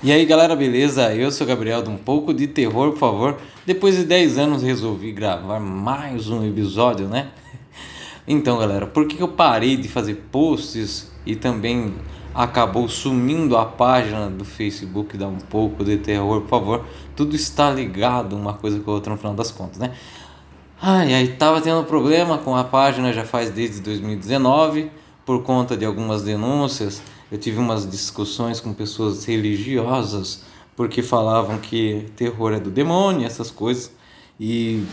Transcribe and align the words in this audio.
E 0.00 0.12
aí 0.12 0.24
galera, 0.24 0.54
beleza? 0.54 1.12
Eu 1.12 1.28
sou 1.32 1.44
o 1.44 1.48
Gabriel 1.48 1.82
de 1.82 1.90
Um 1.90 1.96
Pouco 1.96 2.32
de 2.32 2.46
Terror, 2.46 2.92
por 2.92 2.98
favor. 3.00 3.36
Depois 3.66 3.96
de 3.96 4.04
10 4.04 4.38
anos 4.38 4.62
resolvi 4.62 5.10
gravar 5.10 5.58
mais 5.58 6.30
um 6.30 6.46
episódio, 6.46 7.08
né? 7.08 7.30
Então 8.24 8.58
galera, 8.58 8.86
por 8.86 9.08
que 9.08 9.20
eu 9.20 9.26
parei 9.26 9.76
de 9.76 9.88
fazer 9.88 10.26
posts 10.30 11.10
e 11.26 11.34
também 11.34 11.94
acabou 12.32 12.88
sumindo 12.88 13.56
a 13.56 13.64
página 13.64 14.30
do 14.30 14.44
Facebook 14.44 15.16
da 15.16 15.26
Um 15.26 15.38
Pouco 15.38 15.82
de 15.82 15.96
Terror, 15.96 16.42
por 16.42 16.48
favor? 16.48 16.84
Tudo 17.16 17.34
está 17.34 17.68
ligado 17.68 18.36
uma 18.36 18.54
coisa 18.54 18.78
com 18.78 18.92
a 18.92 18.94
outra 18.94 19.12
no 19.12 19.18
final 19.18 19.34
das 19.34 19.50
contas, 19.50 19.78
né? 19.78 19.94
Ai, 20.80 21.12
aí 21.12 21.26
tava 21.26 21.60
tendo 21.60 21.82
problema 21.82 22.38
com 22.38 22.54
a 22.54 22.62
página 22.62 23.12
já 23.12 23.24
faz 23.24 23.50
desde 23.50 23.80
2019 23.80 24.92
por 25.26 25.42
conta 25.42 25.76
de 25.76 25.84
algumas 25.84 26.22
denúncias 26.22 27.02
eu 27.30 27.38
tive 27.38 27.58
umas 27.58 27.88
discussões 27.88 28.60
com 28.60 28.72
pessoas 28.72 29.24
religiosas 29.24 30.42
porque 30.78 31.02
falavam 31.02 31.58
que 31.58 32.06
terror 32.16 32.52
é 32.52 32.60
do 32.60 32.70
demônio, 32.70 33.26
essas 33.26 33.50
coisas. 33.50 33.92
E 34.38 34.84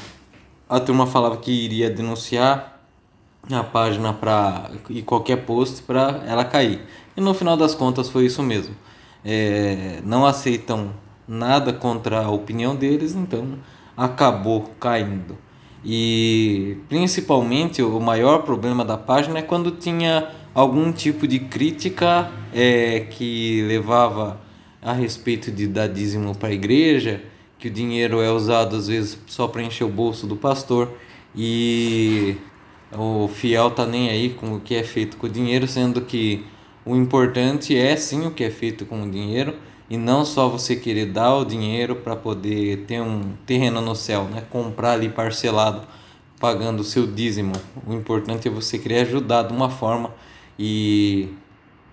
a 0.67 0.79
turma 0.79 1.05
falava 1.05 1.37
que 1.37 1.51
iria 1.51 1.91
denunciar 1.91 2.81
a 3.51 3.63
página 3.63 4.11
para 4.11 4.71
e 4.89 5.03
qualquer 5.03 5.45
post 5.45 5.83
para 5.83 6.23
ela 6.25 6.43
cair. 6.43 6.81
E 7.15 7.21
no 7.21 7.33
final 7.35 7.55
das 7.55 7.75
contas 7.75 8.09
foi 8.09 8.25
isso 8.25 8.41
mesmo. 8.41 8.75
É, 9.23 10.01
não 10.03 10.25
aceitam 10.25 10.91
nada 11.27 11.71
contra 11.71 12.23
a 12.23 12.31
opinião 12.31 12.75
deles, 12.75 13.13
então 13.13 13.59
acabou 13.95 14.63
caindo. 14.79 15.37
E 15.83 16.77
principalmente 16.89 17.83
o 17.83 17.99
maior 17.99 18.39
problema 18.39 18.83
da 18.83 18.97
página 18.97 19.37
é 19.37 19.41
quando 19.43 19.69
tinha 19.69 20.31
algum 20.55 20.89
tipo 20.93 21.27
de 21.27 21.37
crítica 21.37 22.31
é, 22.53 23.01
que 23.01 23.61
levava 23.63 24.39
a 24.81 24.93
respeito 24.93 25.51
de 25.51 25.67
dar 25.67 25.87
dízimo 25.87 26.33
para 26.33 26.47
a 26.47 26.53
igreja, 26.53 27.21
que 27.59 27.67
o 27.67 27.71
dinheiro 27.71 28.21
é 28.21 28.31
usado 28.31 28.77
às 28.77 28.87
vezes 28.87 29.19
só 29.27 29.49
para 29.49 29.61
encher 29.61 29.83
o 29.83 29.89
bolso 29.89 30.25
do 30.25 30.37
pastor 30.37 30.93
e 31.35 32.37
o 32.97 33.27
fiel 33.27 33.69
tá 33.71 33.85
nem 33.85 34.09
aí 34.09 34.29
com 34.29 34.53
o 34.55 34.61
que 34.61 34.75
é 34.75 34.83
feito 34.83 35.17
com 35.17 35.27
o 35.27 35.29
dinheiro, 35.29 35.67
sendo 35.67 35.99
que 36.01 36.45
o 36.85 36.95
importante 36.95 37.75
é 37.75 37.97
sim 37.97 38.25
o 38.25 38.31
que 38.31 38.43
é 38.43 38.49
feito 38.49 38.85
com 38.85 39.03
o 39.03 39.11
dinheiro 39.11 39.55
e 39.89 39.97
não 39.97 40.23
só 40.23 40.47
você 40.47 40.75
querer 40.75 41.07
dar 41.07 41.35
o 41.35 41.43
dinheiro 41.43 41.97
para 41.97 42.15
poder 42.15 42.85
ter 42.85 43.01
um 43.01 43.33
terreno 43.45 43.81
no 43.81 43.95
céu, 43.95 44.23
né? 44.25 44.43
Comprar 44.49 44.93
ali 44.93 45.09
parcelado 45.09 45.85
pagando 46.39 46.79
o 46.79 46.83
seu 46.83 47.05
dízimo. 47.05 47.53
O 47.85 47.93
importante 47.93 48.47
é 48.47 48.51
você 48.51 48.77
querer 48.77 49.01
ajudar 49.01 49.43
de 49.43 49.53
uma 49.53 49.69
forma 49.69 50.11
e 50.57 51.29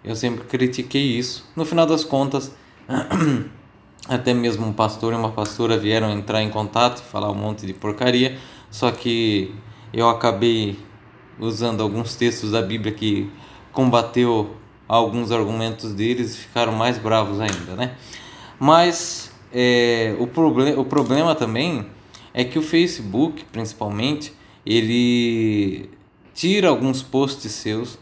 eu 0.05 0.17
sempre 0.17 0.45
critiquei 0.45 1.19
isso. 1.19 1.49
No 1.55 1.65
final 1.65 1.87
das 1.87 2.05
contas, 2.05 2.55
até 4.09 4.35
mesmo 4.35 4.67
um 4.67 4.73
pastor 4.73 5.13
e 5.13 5.17
uma 5.17 5.31
pastora 5.31 5.79
vieram 5.79 6.11
entrar 6.11 6.43
em 6.43 6.51
contato 6.51 7.01
e 7.01 7.11
falar 7.11 7.31
um 7.31 7.35
monte 7.35 7.67
de 7.67 7.73
porcaria, 7.73 8.39
só 8.71 8.91
que 8.91 9.55
eu 9.93 10.09
acabei 10.09 10.79
usando 11.39 11.83
alguns 11.83 12.15
textos 12.15 12.51
da 12.51 12.63
Bíblia 12.63 12.93
que 12.93 13.31
combateu 13.73 14.57
alguns 14.89 15.33
argumentos 15.33 15.93
deles 15.93 16.35
e 16.35 16.39
ficaram 16.39 16.73
mais 16.73 16.99
bravos 16.99 17.41
ainda, 17.41 17.75
né? 17.75 17.97
Mas 18.59 19.33
é, 19.53 20.15
o, 20.19 20.27
proble 20.27 20.73
o 20.75 20.85
problema 20.85 21.35
também 21.35 21.87
é 22.35 22.45
que 22.45 22.59
o 22.59 22.63
Facebook, 22.63 23.45
principalmente, 23.53 24.33
ele 24.65 25.91
tira 26.35 26.69
alguns 26.69 27.03
posts 27.03 27.53
seus 27.53 27.99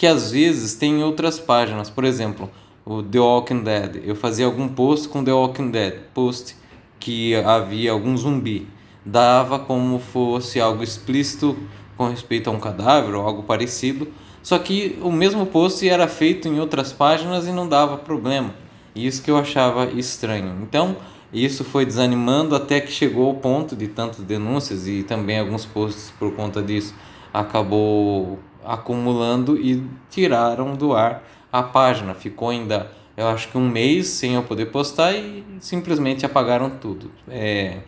que 0.00 0.06
às 0.06 0.30
vezes 0.30 0.76
tem 0.76 1.04
outras 1.04 1.38
páginas. 1.38 1.90
Por 1.90 2.04
exemplo, 2.04 2.50
o 2.86 3.02
The 3.02 3.18
Walking 3.18 3.62
Dead. 3.62 4.02
Eu 4.02 4.16
fazia 4.16 4.46
algum 4.46 4.66
post 4.66 5.06
com 5.10 5.22
The 5.22 5.30
Walking 5.30 5.70
Dead, 5.70 5.92
post 6.14 6.56
que 6.98 7.34
havia 7.34 7.92
algum 7.92 8.16
zumbi. 8.16 8.66
Dava 9.04 9.58
como 9.58 9.98
fosse 9.98 10.58
algo 10.58 10.82
explícito 10.82 11.54
com 11.98 12.08
respeito 12.08 12.48
a 12.48 12.50
um 12.50 12.58
cadáver 12.58 13.14
ou 13.14 13.26
algo 13.26 13.42
parecido. 13.42 14.08
Só 14.42 14.58
que 14.58 14.98
o 15.02 15.12
mesmo 15.12 15.44
post 15.44 15.86
era 15.86 16.08
feito 16.08 16.48
em 16.48 16.58
outras 16.58 16.94
páginas 16.94 17.46
e 17.46 17.52
não 17.52 17.68
dava 17.68 17.98
problema. 17.98 18.54
Isso 18.96 19.22
que 19.22 19.30
eu 19.30 19.36
achava 19.36 19.84
estranho. 19.84 20.62
Então, 20.62 20.96
isso 21.30 21.62
foi 21.62 21.84
desanimando 21.84 22.56
até 22.56 22.80
que 22.80 22.90
chegou 22.90 23.26
ao 23.26 23.34
ponto 23.34 23.76
de 23.76 23.86
tantas 23.86 24.24
denúncias 24.24 24.88
e 24.88 25.02
também 25.02 25.38
alguns 25.38 25.66
posts 25.66 26.10
por 26.18 26.32
conta 26.34 26.62
disso 26.62 26.94
acabou 27.32 28.38
acumulando 28.64 29.56
e 29.56 29.84
tiraram 30.10 30.74
do 30.74 30.94
ar 30.94 31.22
a 31.52 31.62
página. 31.62 32.14
Ficou 32.14 32.50
ainda, 32.50 32.90
eu 33.16 33.28
acho 33.28 33.48
que 33.48 33.58
um 33.58 33.68
mês 33.68 34.08
sem 34.08 34.34
eu 34.34 34.42
poder 34.42 34.66
postar 34.66 35.12
e 35.12 35.44
simplesmente 35.60 36.24
apagaram 36.24 36.70
tudo. 36.70 37.10
É, 37.28 37.78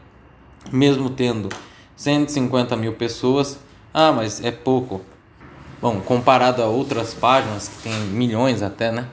mesmo 0.70 1.10
tendo 1.10 1.48
150 1.96 2.76
mil 2.76 2.94
pessoas, 2.94 3.58
ah, 3.92 4.12
mas 4.12 4.42
é 4.42 4.50
pouco. 4.50 5.00
Bom, 5.80 6.00
comparado 6.00 6.62
a 6.62 6.66
outras 6.66 7.12
páginas 7.12 7.68
que 7.68 7.82
tem 7.82 7.92
milhões 8.06 8.62
até, 8.62 8.92
né? 8.92 9.08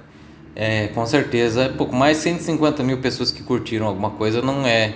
É, 0.56 0.88
com 0.88 1.06
certeza 1.06 1.64
é 1.64 1.70
pouco 1.70 1.96
mais 1.96 2.18
150 2.18 2.84
mil 2.84 2.98
pessoas 3.00 3.32
que 3.32 3.42
curtiram 3.44 3.88
alguma 3.88 4.10
coisa 4.12 4.42
não 4.42 4.66
é 4.66 4.96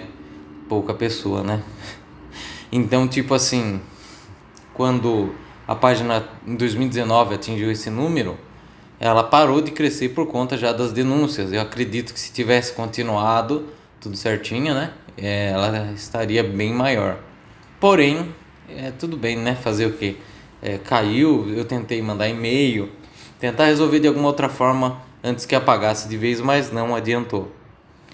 pouca 0.68 0.94
pessoa, 0.94 1.44
né? 1.44 1.62
Então, 2.76 3.08
tipo 3.08 3.36
assim, 3.36 3.80
quando 4.74 5.36
a 5.68 5.76
página 5.76 6.24
em 6.46 6.56
2019 6.56 7.36
atingiu 7.36 7.72
esse 7.72 7.90
número, 7.90 8.38
ela 9.00 9.24
parou 9.24 9.62
de 9.62 9.72
crescer 9.72 10.10
por 10.10 10.28
conta 10.28 10.58
já 10.58 10.72
das 10.72 10.92
denúncias. 10.92 11.52
Eu 11.52 11.62
acredito 11.62 12.14
que 12.14 12.20
se 12.20 12.32
tivesse 12.32 12.74
continuado 12.74 13.68
tudo 14.00 14.16
certinho, 14.18 14.74
né, 14.74 14.92
é, 15.18 15.50
ela 15.50 15.92
estaria 15.94 16.44
bem 16.44 16.74
maior. 16.74 17.18
Porém, 17.80 18.34
é 18.70 18.92
tudo 18.92 19.18
bem, 19.18 19.36
né? 19.36 19.56
Fazer 19.56 19.86
o 19.86 19.94
quê? 19.94 20.16
É, 20.62 20.78
caiu, 20.78 21.54
eu 21.56 21.66
tentei 21.66 22.02
mandar 22.02 22.30
e-mail, 22.30 22.90
tentar 23.40 23.66
resolver 23.66 24.00
de 24.00 24.08
alguma 24.08 24.28
outra 24.28 24.48
forma 24.48 25.02
antes 25.24 25.46
que 25.46 25.54
apagasse 25.56 26.08
de 26.08 26.18
vez, 26.18 26.40
mas 26.40 26.72
não 26.72 26.96
adiantou. 26.96 27.52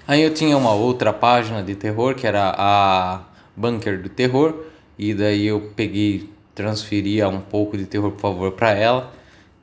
Aí 0.08 0.24
eu 0.24 0.34
tinha 0.34 0.58
uma 0.58 0.74
outra 0.74 1.14
página 1.14 1.62
de 1.62 1.76
terror 1.76 2.16
que 2.16 2.26
era 2.26 2.54
a 2.58 3.22
Bunker 3.56 4.02
do 4.02 4.10
Terror, 4.10 4.56
e 4.98 5.14
daí 5.14 5.46
eu 5.46 5.72
peguei 5.76 6.30
transferia 6.60 7.30
um 7.30 7.40
pouco 7.40 7.78
de 7.78 7.86
terror, 7.86 8.12
por 8.12 8.20
favor, 8.20 8.52
para 8.52 8.72
ela. 8.72 9.14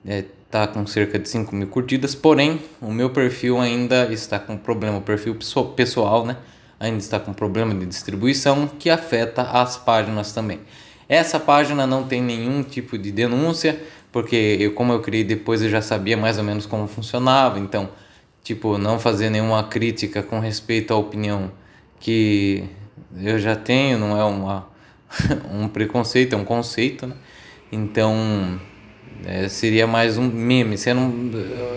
É, 0.07 0.25
tá 0.51 0.67
com 0.67 0.87
cerca 0.87 1.19
de 1.19 1.29
5 1.29 1.55
mil 1.55 1.67
curtidas, 1.67 2.15
porém 2.15 2.59
o 2.81 2.91
meu 2.91 3.11
perfil 3.11 3.61
ainda 3.61 4.11
está 4.11 4.39
com 4.39 4.57
problema, 4.57 4.97
o 4.97 5.03
perfil 5.03 5.37
pessoal, 5.77 6.25
né? 6.25 6.39
Ainda 6.81 6.97
está 6.97 7.21
com 7.21 7.35
problema 7.35 7.75
de 7.75 7.85
distribuição 7.85 8.67
que 8.67 8.89
afeta 8.89 9.43
as 9.43 9.77
páginas 9.77 10.33
também. 10.33 10.61
Essa 11.07 11.39
página 11.39 11.87
não 11.87 12.05
tem 12.05 12.23
nenhum 12.23 12.63
tipo 12.63 12.97
de 12.97 13.13
denúncia, 13.13 13.79
porque 14.11 14.57
eu, 14.59 14.73
como 14.73 14.95
eu 14.95 15.01
criei 15.01 15.23
depois, 15.23 15.61
eu 15.61 15.69
já 15.69 15.83
sabia 15.83 16.17
mais 16.17 16.39
ou 16.39 16.45
menos 16.45 16.65
como 16.65 16.89
funcionava, 16.89 17.59
então, 17.59 17.91
tipo, 18.43 18.79
não 18.79 18.99
fazer 18.99 19.29
nenhuma 19.29 19.65
crítica 19.65 20.23
com 20.23 20.41
respeito 20.41 20.95
à 20.95 20.97
opinião 20.97 21.53
que 22.01 22.65
eu 23.21 23.39
já 23.39 23.55
tenho, 23.55 23.99
não 23.99 24.19
é 24.19 24.25
uma 24.25 24.76
um 25.53 25.69
preconceito, 25.69 26.35
é 26.35 26.37
um 26.37 26.45
conceito, 26.45 27.07
né? 27.07 27.15
Então, 27.71 28.61
é, 29.25 29.49
seria 29.49 29.87
mais 29.87 30.17
um 30.19 30.29
meme. 30.29 30.77
Você 30.77 30.93
não, 30.95 31.13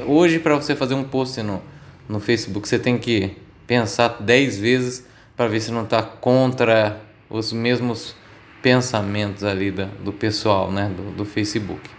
hoje, 0.05 0.39
para 0.39 0.55
você 0.55 0.75
fazer 0.75 0.93
um 0.93 1.03
post 1.03 1.41
no, 1.41 1.61
no 2.07 2.19
Facebook, 2.19 2.67
você 2.67 2.77
tem 2.77 2.97
que 2.97 3.35
pensar 3.65 4.17
10 4.19 4.59
vezes 4.59 5.07
para 5.35 5.47
ver 5.47 5.59
se 5.61 5.71
não 5.71 5.83
está 5.83 6.01
contra 6.01 7.01
os 7.29 7.53
mesmos 7.53 8.15
pensamentos 8.61 9.43
ali 9.43 9.71
da, 9.71 9.85
do 9.85 10.11
pessoal, 10.11 10.71
né? 10.71 10.91
Do, 10.95 11.11
do 11.15 11.25
Facebook. 11.25 11.89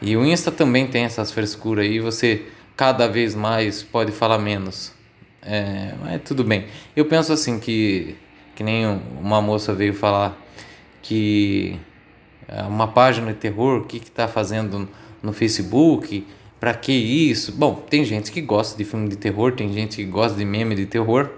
E 0.00 0.16
o 0.16 0.24
Insta 0.24 0.50
também 0.50 0.86
tem 0.86 1.04
essas 1.04 1.30
frescuras 1.30 1.84
aí, 1.84 2.00
você 2.00 2.46
cada 2.76 3.08
vez 3.08 3.34
mais 3.34 3.82
pode 3.82 4.12
falar 4.12 4.38
menos. 4.38 4.92
É, 5.42 5.94
mas 6.02 6.22
tudo 6.22 6.44
bem. 6.44 6.66
Eu 6.94 7.06
penso 7.06 7.32
assim 7.32 7.58
que, 7.58 8.16
que 8.54 8.62
nem 8.62 8.84
uma 9.20 9.40
moça 9.40 9.72
veio 9.72 9.94
falar 9.94 10.36
que 11.06 11.78
é 12.48 12.62
uma 12.62 12.88
página 12.88 13.32
de 13.32 13.38
terror, 13.38 13.82
o 13.82 13.84
que 13.84 13.98
está 13.98 14.26
fazendo 14.26 14.88
no 15.22 15.32
Facebook, 15.32 16.26
para 16.58 16.74
que 16.74 16.92
isso? 16.92 17.52
Bom, 17.52 17.74
tem 17.88 18.04
gente 18.04 18.32
que 18.32 18.40
gosta 18.40 18.76
de 18.76 18.84
filme 18.84 19.08
de 19.08 19.16
terror, 19.16 19.52
tem 19.52 19.72
gente 19.72 19.98
que 19.98 20.04
gosta 20.04 20.36
de 20.36 20.44
meme 20.44 20.74
de 20.74 20.84
terror, 20.84 21.30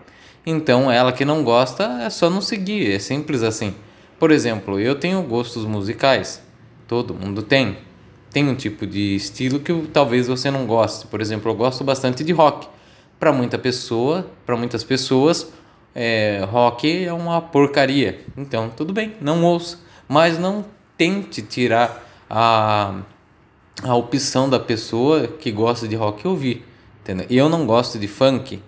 então 0.47 0.91
ela 0.91 1.13
que 1.13 1.23
não 1.23 1.45
gosta 1.45 1.85
é 2.03 2.09
só 2.09 2.31
não 2.31 2.41
seguir, 2.41 2.91
é 2.91 2.99
simples 2.99 3.43
assim. 3.43 3.75
Por 4.19 4.31
exemplo, 4.31 4.81
eu 4.81 4.95
tenho 4.95 5.23
gostos 5.23 5.67
musicais, 5.67 6.43
todo 6.87 7.13
mundo 7.13 7.43
tem. 7.43 7.77
Tem 8.31 8.49
um 8.49 8.55
tipo 8.55 8.87
de 8.87 9.17
estilo 9.17 9.61
que 9.61 9.73
talvez 9.93 10.29
você 10.29 10.51
não 10.51 10.67
goste. 10.67 11.07
Por 11.07 11.21
exemplo, 11.21 11.51
eu 11.51 11.55
gosto 11.55 11.85
bastante 11.85 12.25
de 12.25 12.33
rock. 12.33 12.69
Para 13.19 13.33
muita 13.33 13.59
pessoa, 13.59 14.31
para 14.47 14.57
muitas 14.57 14.85
pessoas, 14.85 15.51
é, 16.01 16.45
rock 16.49 17.07
é 17.07 17.13
uma 17.13 17.43
porcaria. 17.43 18.21
Então, 18.37 18.71
tudo 18.71 18.93
bem, 18.93 19.15
não 19.21 19.43
ouça. 19.43 19.81
Mas 20.07 20.39
não 20.39 20.65
tente 20.97 21.43
tirar 21.43 22.07
a, 22.31 23.01
a 23.83 23.95
opção 23.97 24.49
da 24.49 24.61
pessoa 24.61 25.27
que 25.27 25.51
gosta 25.51 25.89
de 25.89 25.97
rock 25.97 26.27
ouvir. 26.29 26.65
Entendeu? 27.03 27.27
Eu 27.29 27.49
não 27.49 27.67
gosto 27.67 27.99
de 27.99 28.07
funk. 28.07 28.63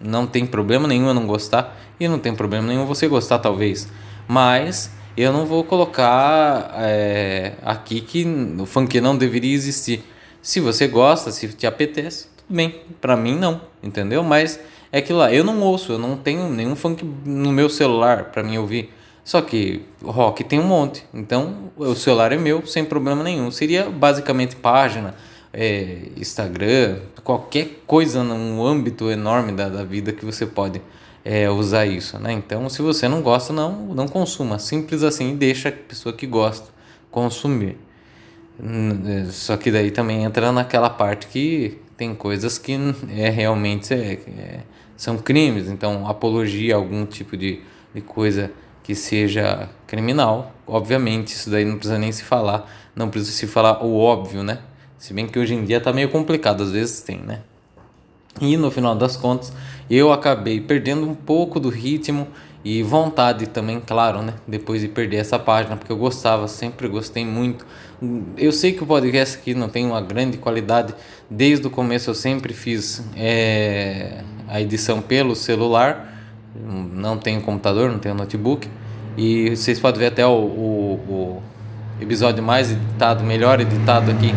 não 0.00 0.26
tem 0.26 0.44
problema 0.44 0.88
nenhum 0.88 1.06
eu 1.06 1.14
não 1.14 1.24
gostar 1.24 1.78
e 2.00 2.08
não 2.08 2.18
tem 2.18 2.34
problema 2.34 2.66
nenhum 2.66 2.84
você 2.84 3.06
gostar 3.06 3.38
talvez. 3.38 3.88
Mas 4.26 4.90
eu 5.16 5.32
não 5.32 5.46
vou 5.46 5.62
colocar 5.62 6.72
é, 6.78 7.52
aqui 7.62 8.00
que 8.00 8.26
o 8.58 8.66
funk 8.66 9.00
não 9.00 9.16
deveria 9.16 9.54
existir. 9.54 10.02
Se 10.42 10.58
você 10.58 10.88
gosta, 10.88 11.30
se 11.30 11.46
te 11.46 11.64
apetece, 11.64 12.26
tudo 12.36 12.56
bem. 12.56 12.80
Para 13.00 13.16
mim 13.16 13.36
não, 13.38 13.60
entendeu? 13.80 14.24
Mas 14.24 14.58
é 14.92 15.00
que 15.00 15.12
lá, 15.12 15.32
eu 15.32 15.42
não 15.42 15.60
ouço, 15.62 15.92
eu 15.92 15.98
não 15.98 16.16
tenho 16.16 16.48
nenhum 16.50 16.76
funk 16.76 17.02
no 17.24 17.50
meu 17.50 17.68
celular 17.68 18.24
para 18.24 18.42
mim 18.42 18.58
ouvir. 18.58 18.92
Só 19.24 19.40
que 19.40 19.82
rock 20.04 20.44
tem 20.44 20.60
um 20.60 20.66
monte, 20.66 21.04
então 21.14 21.70
o 21.76 21.94
celular 21.94 22.32
é 22.32 22.36
meu 22.36 22.66
sem 22.66 22.84
problema 22.84 23.24
nenhum. 23.24 23.50
Seria 23.50 23.88
basicamente 23.88 24.56
página, 24.56 25.14
é, 25.52 26.08
Instagram, 26.16 26.98
qualquer 27.24 27.82
coisa 27.86 28.22
num 28.22 28.64
âmbito 28.66 29.10
enorme 29.10 29.52
da, 29.52 29.68
da 29.68 29.84
vida 29.84 30.12
que 30.12 30.24
você 30.24 30.44
pode 30.44 30.82
é, 31.24 31.48
usar 31.48 31.86
isso, 31.86 32.18
né? 32.18 32.32
Então, 32.32 32.68
se 32.68 32.82
você 32.82 33.08
não 33.08 33.22
gosta, 33.22 33.52
não, 33.52 33.72
não 33.94 34.08
consuma. 34.08 34.58
Simples 34.58 35.02
assim, 35.02 35.36
deixa 35.36 35.68
a 35.68 35.72
pessoa 35.72 36.12
que 36.12 36.26
gosta 36.26 36.68
consumir. 37.10 37.78
É, 38.60 39.24
só 39.30 39.56
que 39.56 39.70
daí 39.70 39.90
também 39.90 40.24
entra 40.24 40.52
naquela 40.52 40.90
parte 40.90 41.26
que 41.28 41.78
tem 41.96 42.14
coisas 42.14 42.58
que 42.58 42.76
é 43.16 43.28
realmente 43.28 43.94
é, 43.94 44.12
é, 44.14 44.60
são 45.02 45.18
crimes. 45.18 45.68
Então, 45.68 46.06
apologia 46.06 46.76
algum 46.76 47.04
tipo 47.04 47.36
de, 47.36 47.58
de 47.92 48.00
coisa 48.00 48.52
que 48.84 48.94
seja 48.94 49.68
criminal. 49.84 50.54
Obviamente, 50.64 51.34
isso 51.34 51.50
daí 51.50 51.64
não 51.64 51.74
precisa 51.74 51.98
nem 51.98 52.12
se 52.12 52.22
falar. 52.22 52.72
Não 52.94 53.10
precisa 53.10 53.32
se 53.32 53.48
falar 53.48 53.84
o 53.84 53.98
óbvio, 53.98 54.44
né? 54.44 54.60
Se 54.96 55.12
bem 55.12 55.26
que 55.26 55.36
hoje 55.40 55.54
em 55.54 55.64
dia 55.64 55.80
tá 55.80 55.92
meio 55.92 56.08
complicado, 56.08 56.62
às 56.62 56.70
vezes 56.70 57.00
tem, 57.00 57.18
né? 57.18 57.40
E 58.40 58.56
no 58.56 58.70
final 58.70 58.94
das 58.94 59.16
contas, 59.16 59.52
eu 59.90 60.12
acabei 60.12 60.60
perdendo 60.60 61.04
um 61.04 61.16
pouco 61.16 61.58
do 61.58 61.68
ritmo 61.68 62.28
e 62.64 62.82
vontade 62.82 63.46
também, 63.46 63.80
claro, 63.80 64.22
né? 64.22 64.34
Depois 64.46 64.80
de 64.80 64.88
perder 64.88 65.16
essa 65.16 65.38
página, 65.38 65.76
porque 65.76 65.90
eu 65.90 65.96
gostava, 65.96 66.46
sempre 66.46 66.86
gostei 66.86 67.24
muito. 67.24 67.66
Eu 68.36 68.52
sei 68.52 68.72
que 68.72 68.82
o 68.82 68.86
podcast 68.86 69.38
aqui 69.38 69.54
não 69.54 69.68
tem 69.68 69.84
uma 69.84 70.00
grande 70.00 70.38
qualidade, 70.38 70.94
desde 71.28 71.66
o 71.66 71.70
começo 71.70 72.10
eu 72.10 72.14
sempre 72.14 72.52
fiz 72.52 73.04
é, 73.16 74.22
a 74.48 74.60
edição 74.60 75.00
pelo 75.00 75.34
celular, 75.34 76.12
não 76.92 77.16
tenho 77.16 77.40
computador, 77.40 77.90
não 77.90 77.98
tenho 77.98 78.14
notebook, 78.14 78.68
e 79.16 79.50
vocês 79.50 79.80
podem 79.80 80.00
ver 80.00 80.06
até 80.06 80.26
o, 80.26 80.30
o, 80.30 80.94
o 81.08 81.42
episódio 82.00 82.42
mais 82.42 82.70
editado, 82.70 83.24
melhor 83.24 83.60
editado 83.60 84.10
aqui, 84.10 84.32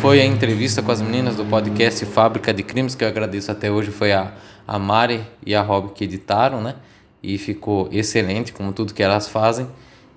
foi 0.00 0.20
a 0.20 0.26
entrevista 0.26 0.82
com 0.82 0.90
as 0.90 1.00
meninas 1.00 1.36
do 1.36 1.44
podcast 1.44 2.04
Fábrica 2.06 2.52
de 2.52 2.62
Crimes, 2.62 2.94
que 2.94 3.04
eu 3.04 3.08
agradeço 3.08 3.50
até 3.50 3.70
hoje, 3.70 3.90
foi 3.90 4.12
a, 4.12 4.32
a 4.66 4.78
Mari 4.78 5.22
e 5.46 5.54
a 5.54 5.62
Rob 5.62 5.92
que 5.94 6.04
editaram, 6.04 6.60
né? 6.60 6.74
E 7.22 7.38
ficou 7.38 7.88
excelente, 7.92 8.52
como 8.52 8.72
tudo 8.72 8.92
que 8.92 9.02
elas 9.02 9.28
fazem. 9.28 9.68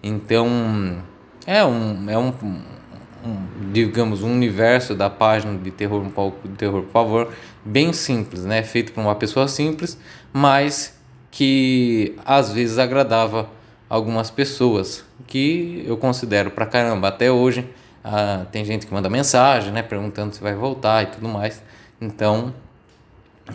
Então, 0.02 1.04
é 1.46 1.64
um, 1.64 2.10
é 2.10 2.18
um, 2.18 2.34
um 2.44 3.72
digamos, 3.72 4.24
um 4.24 4.32
universo 4.32 4.96
da 4.96 5.10
página 5.10 5.58
de 5.58 5.72
terror, 5.72 6.02
um 6.02 6.10
pouco 6.10 6.48
de 6.48 6.56
terror, 6.56 6.84
por 6.84 6.92
favor, 6.92 7.34
bem 7.64 7.94
simples, 7.94 8.46
né? 8.46 8.64
Feito 8.64 8.92
por 8.94 9.02
uma 9.02 9.16
pessoa 9.16 9.48
simples, 9.48 9.98
mas 10.34 10.98
que 11.32 12.16
às 12.26 12.52
vezes 12.52 12.78
agradava 12.78 13.50
algumas 13.90 14.30
pessoas 14.30 15.04
que 15.28 15.84
eu 15.86 15.98
considero 15.98 16.52
pra 16.52 16.66
caramba 16.66 17.10
até 17.10 17.32
hoje. 17.32 17.68
Ah, 18.04 18.46
tem 18.52 18.64
gente 18.64 18.86
que 18.86 18.94
manda 18.94 19.10
mensagem, 19.10 19.74
né, 19.74 19.82
perguntando 19.82 20.34
se 20.34 20.42
vai 20.42 20.54
voltar 20.54 21.04
e 21.04 21.06
tudo 21.08 21.28
mais. 21.28 21.62
Então, 22.00 22.54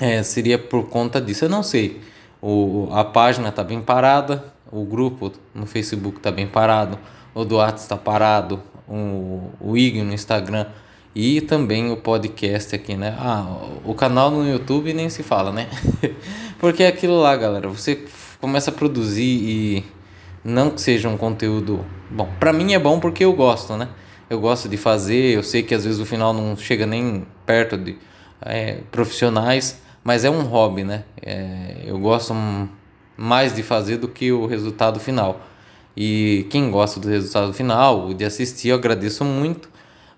é, 0.00 0.22
seria 0.22 0.58
por 0.58 0.88
conta 0.88 1.20
disso. 1.20 1.44
Eu 1.44 1.48
não 1.48 1.62
sei. 1.62 2.00
O, 2.42 2.88
a 2.92 3.04
página 3.04 3.52
tá 3.52 3.62
bem 3.62 3.80
parada, 3.80 4.44
o 4.72 4.84
grupo 4.84 5.32
no 5.54 5.66
Facebook 5.66 6.20
tá 6.20 6.30
bem 6.30 6.46
parado, 6.46 6.98
o 7.34 7.44
do 7.44 7.62
está 7.62 7.96
parado, 7.96 8.62
o, 8.88 9.50
o 9.60 9.76
IG 9.76 10.02
no 10.02 10.12
Instagram 10.12 10.66
e 11.14 11.40
também 11.40 11.90
o 11.90 11.96
podcast 11.96 12.74
aqui, 12.74 12.96
né? 12.96 13.16
Ah, 13.18 13.44
o 13.84 13.94
canal 13.94 14.30
no 14.30 14.48
YouTube 14.48 14.92
nem 14.92 15.10
se 15.10 15.22
fala, 15.22 15.52
né? 15.52 15.68
Porque 16.58 16.82
é 16.82 16.86
aquilo 16.86 17.20
lá, 17.20 17.36
galera. 17.36 17.68
Você 17.68 18.04
começa 18.40 18.70
a 18.70 18.74
produzir 18.74 19.22
e 19.22 19.84
não 20.44 20.70
que 20.70 20.80
seja 20.80 21.08
um 21.08 21.16
conteúdo 21.16 21.84
bom. 22.10 22.28
Para 22.38 22.52
mim 22.52 22.72
é 22.74 22.78
bom 22.78 22.98
porque 23.00 23.24
eu 23.24 23.32
gosto, 23.32 23.76
né? 23.76 23.88
Eu 24.28 24.40
gosto 24.40 24.68
de 24.68 24.76
fazer. 24.76 25.36
Eu 25.36 25.42
sei 25.42 25.62
que 25.62 25.74
às 25.74 25.84
vezes 25.84 26.00
o 26.00 26.06
final 26.06 26.32
não 26.32 26.56
chega 26.56 26.86
nem 26.86 27.26
perto 27.44 27.76
de 27.76 27.96
é, 28.40 28.78
profissionais, 28.90 29.80
mas 30.02 30.24
é 30.24 30.30
um 30.30 30.42
hobby, 30.42 30.84
né? 30.84 31.04
É, 31.20 31.82
eu 31.84 31.98
gosto 31.98 32.34
mais 33.16 33.54
de 33.54 33.62
fazer 33.62 33.98
do 33.98 34.08
que 34.08 34.32
o 34.32 34.46
resultado 34.46 34.98
final. 34.98 35.40
E 35.96 36.46
quem 36.50 36.70
gosta 36.70 36.98
do 36.98 37.08
resultado 37.08 37.52
final, 37.52 38.14
de 38.14 38.24
assistir, 38.24 38.68
eu 38.68 38.76
agradeço 38.76 39.24
muito. 39.24 39.68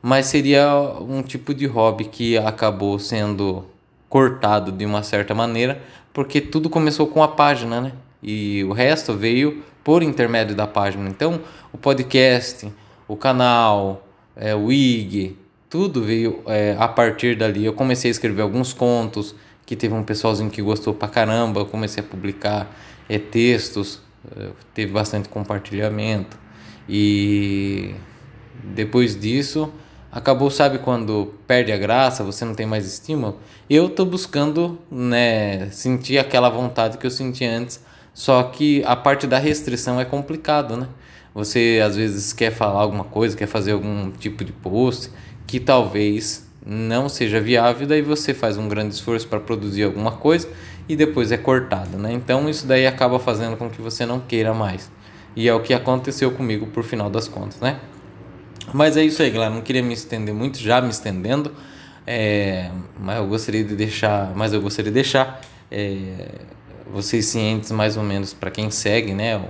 Mas 0.01 0.27
seria 0.27 0.69
um 1.01 1.23
tipo 1.23 1.55
de 1.55 1.67
hobby 1.67 2.05
que 2.05 2.37
acabou 2.39 2.99
sendo 2.99 3.65
cortado 4.09 4.71
de 4.71 4.85
uma 4.85 5.03
certa 5.03 5.35
maneira, 5.35 5.81
porque 6.13 6.41
tudo 6.41 6.69
começou 6.69 7.07
com 7.07 7.23
a 7.23 7.29
página, 7.29 7.81
né? 7.81 7.93
E 8.23 8.63
o 8.65 8.73
resto 8.73 9.15
veio 9.15 9.63
por 9.83 10.03
intermédio 10.03 10.55
da 10.55 10.67
página. 10.67 11.09
Então, 11.09 11.41
o 11.73 11.79
podcast, 11.79 12.71
o 13.09 13.17
canal, 13.17 14.07
é, 14.37 14.55
o 14.55 14.71
IG, 14.71 15.37
tudo 15.69 16.03
veio 16.03 16.43
é, 16.47 16.77
a 16.79 16.87
partir 16.87 17.37
dali. 17.37 17.65
Eu 17.65 17.73
comecei 17.73 18.11
a 18.11 18.13
escrever 18.13 18.43
alguns 18.43 18.73
contos, 18.73 19.35
que 19.65 19.77
teve 19.77 19.95
um 19.95 20.03
pessoalzinho 20.03 20.51
que 20.51 20.63
gostou 20.63 20.95
pra 20.95 21.09
caramba. 21.09 21.61
Eu 21.61 21.67
comecei 21.67 22.03
a 22.03 22.07
publicar 22.07 22.75
é, 23.09 23.19
textos, 23.19 24.01
é, 24.37 24.51
teve 24.75 24.93
bastante 24.93 25.29
compartilhamento. 25.29 26.37
E 26.89 27.95
depois 28.65 29.19
disso, 29.19 29.73
acabou, 30.11 30.51
sabe, 30.51 30.79
quando 30.79 31.35
perde 31.47 31.73
a 31.73 31.77
graça, 31.77 32.25
você 32.25 32.45
não 32.45 32.55
tem 32.55 32.67
mais 32.67 32.87
estímulo? 32.87 33.39
Eu 33.71 33.89
tô 33.89 34.05
buscando, 34.05 34.79
né, 34.91 35.71
sentir 35.71 36.19
aquela 36.19 36.49
vontade 36.51 36.99
que 36.99 37.07
eu 37.07 37.11
sentia 37.11 37.51
antes 37.51 37.81
só 38.15 38.43
que 38.43 38.83
a 38.85 38.95
parte 38.95 39.27
da 39.27 39.39
restrição 39.39 39.99
é 39.99 40.05
complicado, 40.05 40.77
né? 40.77 40.89
Você 41.35 41.81
às 41.85 41.97
vezes 41.97 42.33
quer 42.33 42.51
falar 42.51 42.81
alguma 42.81 43.05
coisa, 43.05 43.37
quer 43.37 43.47
fazer 43.47 43.73
algum 43.73 44.11
tipo 44.11 44.45
de 44.45 44.53
post 44.53 45.11
que 45.47 45.59
talvez 45.59 46.47
não 46.65 47.09
seja 47.09 47.41
viável, 47.41 47.87
daí 47.87 48.03
você 48.03 48.33
faz 48.33 48.57
um 48.57 48.69
grande 48.69 48.95
esforço 48.95 49.27
para 49.27 49.41
produzir 49.41 49.85
alguma 49.85 50.13
coisa 50.13 50.49
e 50.89 50.95
depois 50.95 51.33
é 51.33 51.37
cortado, 51.37 51.99
né? 51.99 52.13
Então 52.13 52.49
isso 52.49 52.67
daí 52.67 52.87
acaba 52.87 53.19
fazendo 53.19 53.57
com 53.57 53.69
que 53.69 53.83
você 53.83 54.07
não 54.07 54.21
queira 54.21 54.55
mais. 54.55 54.91
E 55.35 55.49
é 55.49 55.55
o 55.55 55.61
que 55.61 55.75
aconteceu 55.75 56.31
comigo 56.33 56.67
por 56.67 56.85
final 56.85 57.09
das 57.09 57.27
contas, 57.27 57.59
né? 57.61 57.81
Mas 58.73 58.97
é 58.97 59.03
isso 59.03 59.23
aí, 59.23 59.31
galera. 59.31 59.53
Não 59.53 59.63
queria 59.63 59.83
me 59.83 59.95
estender 59.95 60.35
muito, 60.35 60.59
já 60.59 60.81
me 60.81 60.91
estendendo. 60.91 61.53
É, 62.07 62.71
mas 62.99 63.19
eu 63.19 63.27
gostaria 63.27 63.65
de 63.65 63.77
deixar, 63.77 64.33
mas 64.35 64.53
eu 64.53 64.61
gostaria 64.61 64.91
de 64.91 64.95
deixar 64.95 65.41
é, 65.71 66.29
vocês 66.93 67.27
cientes 67.27 67.71
mais 67.71 67.97
ou 67.97 68.03
menos 68.03 68.35
para 68.35 68.51
quem 68.51 68.71
segue, 68.71 69.15
né, 69.15 69.41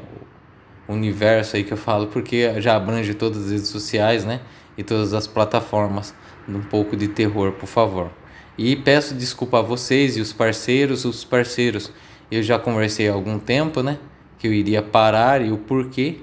o 0.87 0.93
universo 0.93 1.57
aí 1.57 1.65
que 1.65 1.73
eu 1.73 1.77
falo, 1.77 2.09
porque 2.09 2.61
já 2.61 2.77
abrange 2.77 3.15
todas 3.15 3.47
as 3.47 3.51
redes 3.51 3.69
sociais, 3.69 4.25
né, 4.25 4.41
e 4.77 4.83
todas 4.83 5.15
as 5.15 5.27
plataformas 5.27 6.15
um 6.49 6.61
pouco 6.61 6.97
de 6.97 7.09
terror, 7.09 7.53
por 7.53 7.67
favor. 7.67 8.11
E 8.57 8.77
peço 8.77 9.15
desculpa 9.15 9.59
a 9.59 9.63
vocês 9.63 10.17
e 10.17 10.21
os 10.21 10.33
parceiros, 10.33 11.05
os 11.05 11.25
parceiros. 11.25 11.93
Eu 12.31 12.43
já 12.43 12.59
conversei 12.59 13.09
há 13.09 13.13
algum 13.13 13.39
tempo, 13.39 13.83
né, 13.83 13.99
que 14.39 14.47
eu 14.47 14.53
iria 14.53 14.83
parar 14.83 15.41
e 15.45 15.51
o 15.51 15.59
porquê. 15.59 16.19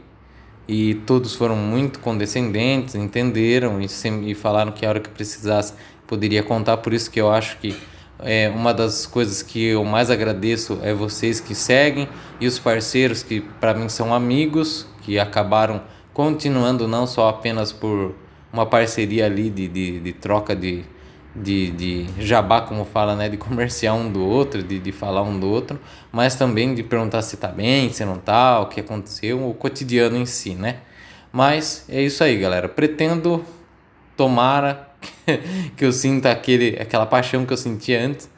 E 0.67 0.95
todos 1.05 1.33
foram 1.33 1.55
muito 1.55 1.99
condescendentes, 1.99 2.93
entenderam 2.93 3.81
e, 3.81 3.87
e 4.29 4.35
falaram 4.35 4.71
que 4.71 4.85
a 4.85 4.89
hora 4.89 4.99
que 4.99 5.09
precisasse 5.09 5.73
poderia 6.05 6.43
contar. 6.43 6.77
Por 6.77 6.93
isso 6.93 7.09
que 7.09 7.19
eu 7.19 7.31
acho 7.31 7.57
que 7.57 7.75
é, 8.19 8.49
uma 8.49 8.73
das 8.73 9.05
coisas 9.05 9.41
que 9.41 9.63
eu 9.63 9.83
mais 9.83 10.11
agradeço 10.11 10.77
é 10.83 10.93
vocês 10.93 11.39
que 11.39 11.55
seguem 11.55 12.07
e 12.39 12.45
os 12.45 12.59
parceiros 12.59 13.23
que 13.23 13.41
para 13.41 13.73
mim 13.73 13.89
são 13.89 14.13
amigos, 14.13 14.85
que 15.01 15.17
acabaram 15.17 15.81
continuando 16.13 16.87
não 16.87 17.07
só 17.07 17.29
apenas 17.29 17.71
por 17.71 18.13
uma 18.51 18.65
parceria 18.65 19.25
ali 19.25 19.49
de, 19.49 19.67
de, 19.67 19.99
de 19.99 20.13
troca 20.13 20.55
de, 20.55 20.83
de, 21.35 21.71
de 21.71 22.07
jabá, 22.19 22.61
como 22.61 22.85
fala, 22.85 23.15
né? 23.15 23.29
De 23.29 23.37
comerciar 23.37 23.95
um 23.95 24.11
do 24.11 24.23
outro, 24.23 24.63
de, 24.63 24.79
de 24.79 24.91
falar 24.91 25.21
um 25.21 25.39
do 25.39 25.49
outro, 25.49 25.79
mas 26.11 26.35
também 26.35 26.73
de 26.73 26.83
perguntar 26.83 27.21
se 27.21 27.37
tá 27.37 27.49
bem, 27.49 27.91
se 27.91 28.03
não 28.05 28.17
tá, 28.17 28.59
o 28.59 28.67
que 28.67 28.79
aconteceu, 28.79 29.47
o 29.47 29.53
cotidiano 29.53 30.17
em 30.17 30.25
si, 30.25 30.55
né? 30.55 30.77
Mas 31.31 31.85
é 31.89 32.01
isso 32.01 32.23
aí, 32.23 32.37
galera. 32.37 32.67
Pretendo, 32.67 33.45
tomara, 34.17 34.89
que 35.77 35.85
eu 35.85 35.91
sinta 35.91 36.31
aquele, 36.31 36.77
aquela 36.79 37.05
paixão 37.05 37.45
que 37.45 37.53
eu 37.53 37.57
sentia 37.57 38.03
antes, 38.03 38.29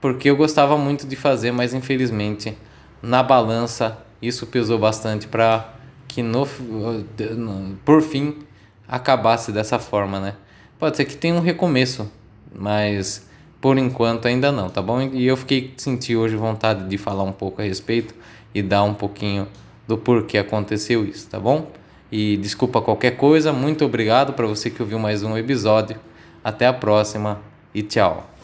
porque 0.00 0.28
eu 0.30 0.36
gostava 0.36 0.76
muito 0.76 1.06
de 1.06 1.16
fazer, 1.16 1.50
mas 1.50 1.74
infelizmente 1.74 2.56
na 3.02 3.22
balança 3.22 3.98
isso 4.20 4.46
pesou 4.46 4.78
bastante 4.78 5.26
para 5.26 5.74
que 6.08 6.22
no, 6.22 6.46
por 7.84 8.02
fim 8.02 8.45
acabasse 8.88 9.52
dessa 9.52 9.78
forma, 9.78 10.20
né? 10.20 10.34
Pode 10.78 10.96
ser 10.96 11.04
que 11.04 11.16
tenha 11.16 11.34
um 11.34 11.40
recomeço, 11.40 12.10
mas 12.54 13.26
Por 13.60 13.78
enquanto 13.78 14.26
ainda 14.28 14.52
não, 14.52 14.68
tá 14.68 14.82
bom? 14.82 15.00
E 15.02 15.26
eu 15.26 15.36
fiquei 15.36 15.74
senti 15.76 16.14
hoje 16.14 16.36
vontade 16.36 16.88
de 16.88 16.98
falar 16.98 17.24
um 17.24 17.32
pouco 17.32 17.60
a 17.60 17.64
respeito 17.64 18.14
e 18.54 18.62
dar 18.62 18.82
um 18.84 18.94
pouquinho 18.94 19.48
do 19.88 19.96
porquê 19.96 20.38
aconteceu 20.38 21.04
isso, 21.04 21.28
tá 21.28 21.40
bom? 21.40 21.70
E 22.12 22.36
desculpa 22.36 22.80
qualquer 22.80 23.16
coisa, 23.16 23.52
muito 23.52 23.84
obrigado 23.84 24.34
para 24.34 24.46
você 24.46 24.70
que 24.70 24.80
ouviu 24.80 24.98
mais 24.98 25.22
um 25.22 25.36
episódio. 25.36 25.96
Até 26.44 26.66
a 26.66 26.72
próxima 26.72 27.40
e 27.74 27.82
tchau. 27.82 28.35